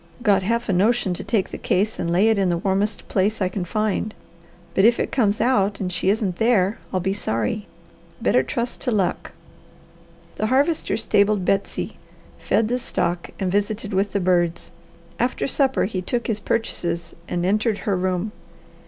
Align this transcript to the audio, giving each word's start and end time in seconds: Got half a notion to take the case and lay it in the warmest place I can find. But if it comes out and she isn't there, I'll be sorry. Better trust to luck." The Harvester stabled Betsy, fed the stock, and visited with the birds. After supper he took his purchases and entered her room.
Got 0.23 0.41
half 0.41 0.67
a 0.67 0.73
notion 0.73 1.13
to 1.13 1.23
take 1.23 1.49
the 1.49 1.59
case 1.59 1.99
and 1.99 2.09
lay 2.09 2.29
it 2.29 2.39
in 2.39 2.49
the 2.49 2.57
warmest 2.57 3.07
place 3.07 3.39
I 3.39 3.49
can 3.49 3.63
find. 3.65 4.15
But 4.73 4.83
if 4.83 4.99
it 4.99 5.11
comes 5.11 5.39
out 5.39 5.79
and 5.79 5.93
she 5.93 6.09
isn't 6.09 6.37
there, 6.37 6.79
I'll 6.91 6.99
be 6.99 7.13
sorry. 7.13 7.67
Better 8.19 8.41
trust 8.41 8.81
to 8.81 8.91
luck." 8.91 9.33
The 10.37 10.47
Harvester 10.47 10.97
stabled 10.97 11.45
Betsy, 11.45 11.97
fed 12.39 12.67
the 12.67 12.79
stock, 12.79 13.29
and 13.39 13.51
visited 13.51 13.93
with 13.93 14.11
the 14.13 14.19
birds. 14.19 14.71
After 15.19 15.45
supper 15.45 15.83
he 15.83 16.01
took 16.01 16.25
his 16.25 16.39
purchases 16.39 17.13
and 17.29 17.45
entered 17.45 17.77
her 17.85 17.95
room. 17.95 18.31